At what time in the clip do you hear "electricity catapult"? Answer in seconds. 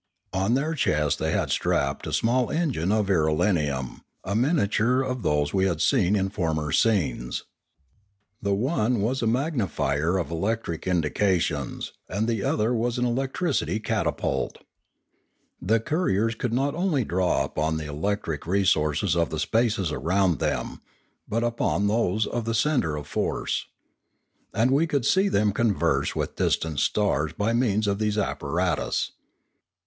13.05-14.57